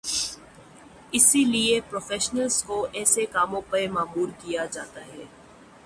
[1.11, 5.23] اسی لیے پروفیشنلز کو ایسے کاموں پہ مامور کیا جاتا ہے۔